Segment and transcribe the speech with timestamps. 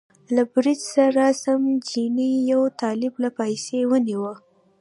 [0.35, 4.33] له بړچ سره سم چیني یو طالب له پایڅې ونیوه.